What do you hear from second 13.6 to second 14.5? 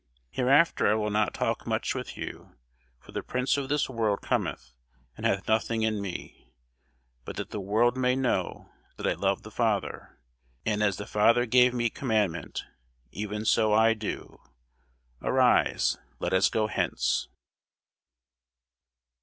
I do.